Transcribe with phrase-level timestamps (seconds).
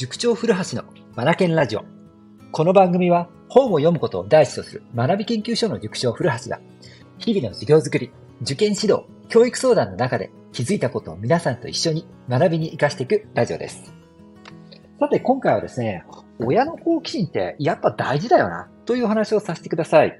[0.00, 0.84] 塾長古橋の
[1.14, 1.84] マナケンラジオ。
[2.52, 6.58] この番組は本を読むことを第一とする学び研究所の塾長古橋が
[7.18, 8.10] 日々の授業づくり、
[8.40, 13.92] 受験指導、教育相談の中で気づいたことを皆さんと一緒に学びに活かしていくラジオです。
[14.98, 16.06] さて今回はですね、
[16.38, 20.18] 親の好奇心ってやっぱ大事だよなという話をさせてください。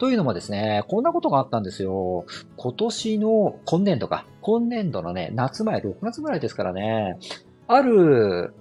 [0.00, 2.24] というのもですね、こんなことがあったんですよ。
[2.56, 4.26] 今年の今年度か。
[4.40, 7.20] 今年度のね、夏前、6月ぐらいですからね、
[7.68, 8.52] ある、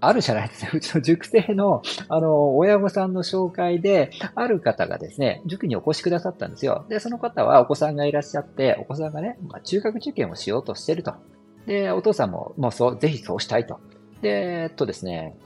[0.00, 0.70] あるじゃないですね。
[0.74, 6.84] うちの塾生の、あの、親御さんの紹介で、ある方がですね、塾にお越しくださったんですよ。
[6.88, 11.14] で、その方はお子さんがいらっしゃって、お子さんがね、まあ、中学受験をしようとしてると。
[11.66, 13.80] で、お父さんも、もうそう、ぜひそうしたいと。
[14.20, 15.36] で、えっとですね、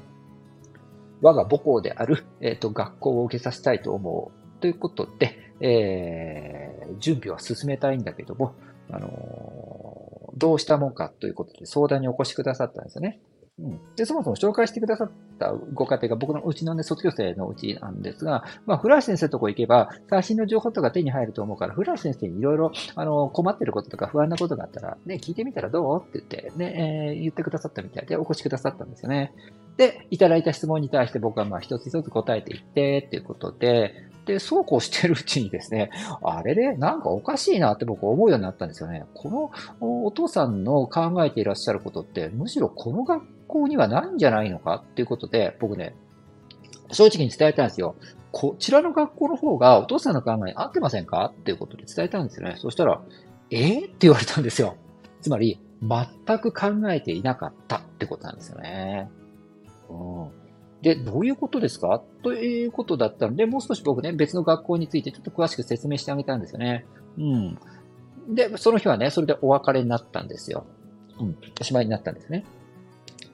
[1.20, 4.60] 我が母校である、えっと、学校を受けさせたいと思う。
[4.60, 8.54] ということで、えー、準備は進めたいんだけども、
[8.90, 13.20] あのー、どうしたもんかということで相談にお越しくださったんですよね。
[13.60, 26.00] うん、で、そもそも紹介してくださったご家庭が僕のうちのね、卒業生のうちなんですが、まあ、古橋先生のとこ行けば、最新の情報とか手に入ると思うから、古橋先生にいろいろ、あの、困ってることとか不安なことがあったら、ね、聞いてみたらどう？
[26.00, 29.32] って言って、ね、えー、言ってくださったみたいで、お越しくださったんですよね。
[29.76, 33.92] で、いただいた質問に対して僕はまあ一つ一つ答えていって、っていうことで、
[34.26, 35.90] で、そうこうしてるうちにですね、
[36.22, 39.04] あれで、なんかおかしいなって僕思うようになったんですよね。
[39.14, 39.50] こ
[39.80, 45.96] のお父さんの考えていらっしゃることって、むしろこの学校にはないんじゃないのかっていうことで、僕ね、
[46.92, 47.96] 正直に伝えたんですよ。
[48.30, 52.54] こちらの学校の方がお父さんの考えに合ってませんかっていうことで伝えたんですよね。
[52.58, 53.00] そしたら、
[53.50, 54.76] えー、って言われたんですよ。
[55.20, 59.10] つまり、全く考えていなかったってことなんですよね。
[59.90, 60.28] うん
[60.80, 62.00] で、どういうことですか？
[62.22, 66.86] ということだったので、もう少し僕ね、別の学校についてちょっと詳しく説明してあげたんですよね。
[67.18, 67.58] うん。
[68.32, 70.64] で、その日はね、それでお別れになったんですよ。
[71.18, 71.36] うん。
[71.60, 72.44] おしまいになったんですね。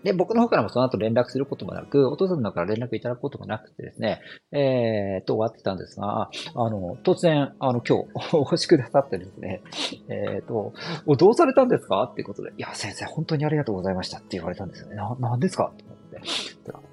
[0.05, 4.21] で、僕の方からもその後連絡することもなく、お父さんの方から連絡いただくこともなくてですね、
[4.53, 8.07] えー、と終わってたんですが、あの、突然、あの、今日、
[8.37, 9.63] お越しくださってですね、
[10.09, 10.75] えー、と、
[11.17, 12.05] どうされたんですか？
[12.05, 14.97] っていうことで、いや、先生、本当にありがとうございましたって言われたんですよね。
[14.97, 15.73] な、なんですか？
[15.73, 15.97] って思っ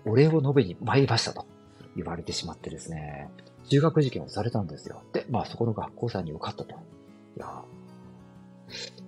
[0.06, 1.46] て、お礼を述べに参りましたと
[1.98, 3.30] 言われてしまってですね、
[3.70, 5.02] 中学受験をされたんですよ。
[5.14, 6.76] で、まあそこの学校さんに受かったと。
[7.38, 7.46] いや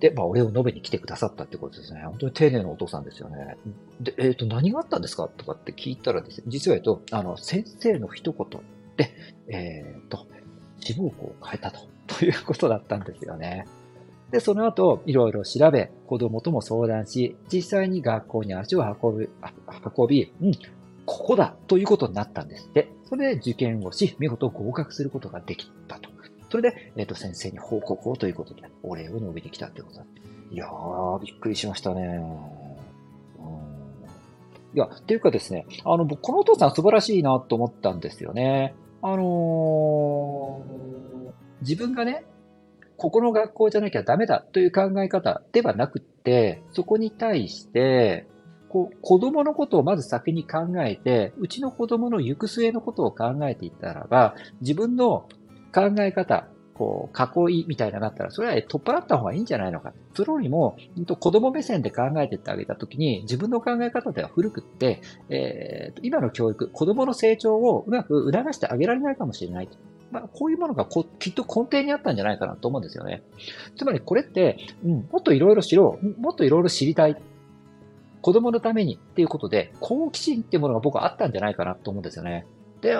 [0.00, 2.02] で、まあ、お礼を述べに来てくださったってことですね。
[2.04, 3.56] 本当に丁寧なお父さんですよね。
[4.00, 8.60] で、えっ、ー、と、何があったんですかとかって聞いたらですね、実は言うと、あの、先生の一言
[8.96, 9.10] で、
[9.48, 10.26] えっ、ー、と、
[10.80, 11.80] 志望校を変えたと、
[12.18, 13.66] ということだったんですよね。
[14.30, 19.28] で、その後、いろいろ調べ、子供とも相談し、実際に学校に足を運び、
[19.96, 20.52] 運び、うん、
[21.06, 22.88] ここだということになったんですって。
[23.08, 26.03] それで受験をし、見事合格することができたと。
[26.54, 30.04] それで、えっ、ー、と、先生に報告をということで、お礼を述べてきたってことだ。
[30.52, 32.20] いやー、びっくりしましたね。
[34.72, 38.76] いや、っていうかですね、あの、僕、このお父さん素晴らしいなと思ったんですよね。
[39.02, 42.24] あのー、自分がね、
[42.96, 48.28] ここの学校じゃなきゃダメだという考え方ではなくって、そこに対して、
[48.68, 55.28] こう、子供のことをまず先に考えて、うちの子供の行く末のことを考えていったらば、自分の
[55.74, 59.92] 考え方、こう、囲いみたいなのがあったら、それは取っ払った方がいいんじゃないのか。
[60.14, 60.76] それよりも、
[61.20, 69.68] 子供目線で考えていってあげたときに、自分の考え方では古くって、えー、今の教育、子供の成長をうまく促してあげられないかもしれない。
[70.10, 73.22] まあ、こういうものがこきっと根底にあったんじゃないかなと思うんですよね。
[73.76, 76.20] つまりこれって、うん、もっといろいろ知ろう。
[76.20, 77.16] もっといろいろ知りたい。
[78.20, 82.46] 子供のためにっていうことで、好奇心っていうものが僕はあったんじゃないかなと思うんですよね。
[82.80, 82.96] で、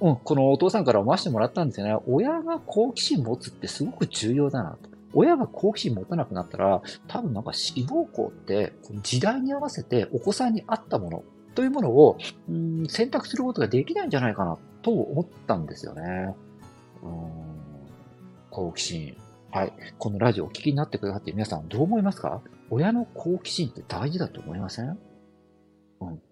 [0.00, 1.96] うん、このお父さんから思わせてもらったんですよね。
[2.06, 4.88] 親が好奇心持つってすごく重要だなと。
[5.12, 8.72] 親が好奇心持たなくなったら、多分なんか志望校って
[9.02, 11.24] 時代に合わせてお子さんに合ったもの
[11.54, 12.16] というものを、
[12.48, 16.34] うん、選択することができないんじゃないかなと思ったんですよね。
[17.02, 17.10] うん、
[18.50, 19.16] 好奇心。
[19.50, 19.72] はい。
[19.98, 22.40] このラジオお聞きになってくださって皆さんどう思いますか？
[22.70, 24.96] 親の好奇心って大事だと思いません？
[26.00, 26.22] うん。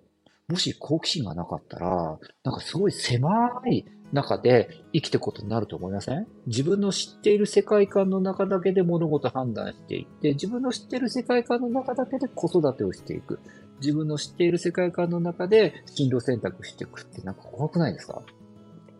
[0.48, 3.28] もし好奇心がなかったら、なんかすごい狭
[3.70, 6.26] い中で生きていくことになると思いません？
[6.46, 13.40] 自分の知っている世界観の中だけで物事判断していって、自分の知っている世界観の中だけで子育てをしていく。
[13.80, 18.22] 自分の知っている世界観の中で進路選択していくってなんか怖くないですか？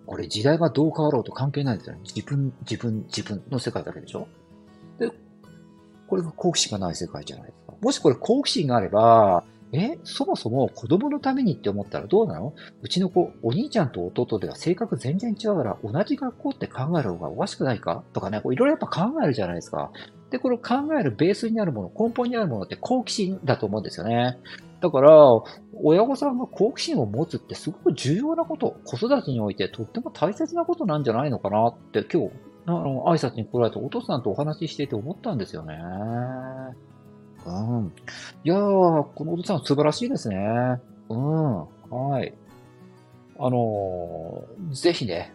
[0.04, 2.02] これ時代がどう変わろうと関係ないですよね。
[2.04, 4.28] 自分、自分、自分の世界だけでしょ？
[4.98, 5.10] で、
[6.06, 7.74] これが好奇心がない世界じゃないですか。
[7.80, 12.54] もしこれ好奇心があれば、え、そもそも子供のためにって思ったらどうなの？
[12.80, 18.02] うちの子、お兄ちゃんと弟では性格全然違うから同じ学校って考える方がおかしくないか？
[18.12, 19.92] とかね、いろいろやっぱ考えるじゃないですか。
[20.30, 24.38] で、この考えるベースになるもの、根本にあるものって好奇心だと思うんですよね。
[24.80, 25.10] だから、
[25.82, 32.30] 親御さんが好奇心を持つってすごく重要なこと、子育てにおいてとっても大切なことなんじゃないのかなって今日、
[32.66, 35.74] あの、挨拶に来られたお父さんとお話ししていて思ったんですよね。
[37.46, 37.92] うん。
[38.44, 40.36] いやー、このお父さん素晴らしいですね。
[41.08, 41.56] うん。
[41.90, 42.34] はい。
[43.38, 45.32] あのー、ぜひね、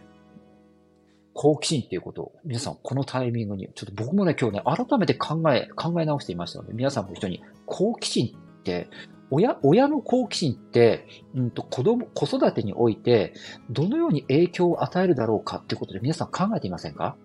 [1.32, 8.88] 好奇心っていうことを、皆さんこのタイミングに、ちょっと僕もね、今日ね、改めて考え、考え直していましたので、皆さんも一緒に、好奇心って、
[9.30, 13.32] 親、親の好奇心って、うんと、子供、子育てにおいて、
[13.70, 17.16] どのように影響を与えるだろうかっていうことで皆さん考えていませんか？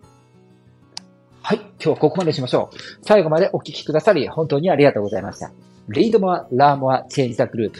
[1.81, 2.77] 今日はここまでしましょう。
[3.01, 5.51] 最後までお聞きくださり、本当にありがとうございました。
[5.87, 7.71] Read more, learn more, change the group.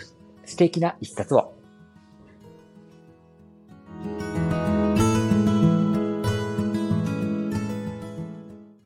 [0.45, 1.58] 素敵な一冊を。